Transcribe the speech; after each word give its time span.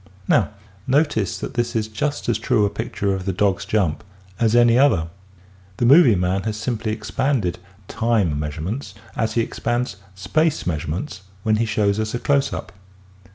Now 0.27 0.49
notice 0.87 1.37
that 1.37 1.53
this 1.53 1.75
is 1.75 1.87
just 1.87 2.27
as 2.27 2.39
true 2.39 2.65
a 2.65 2.71
picture 2.71 3.13
of 3.13 3.25
the 3.25 3.31
dog's 3.31 3.65
jump 3.65 4.03
as 4.39 4.55
any 4.55 4.75
other. 4.75 5.09
The 5.77 5.85
movie 5.85 6.15
man 6.15 6.41
has 6.41 6.57
simply 6.57 6.91
expanded 6.91 7.59
time 7.87 8.39
measure 8.39 8.61
ments 8.61 8.95
as 9.15 9.33
he 9.33 9.41
expands 9.41 9.97
space 10.15 10.65
measurements 10.65 11.21
when 11.43 11.57
he 11.57 11.65
shows 11.65 11.99
us 11.99 12.15
a 12.15 12.19
close 12.19 12.51
up. 12.51 12.71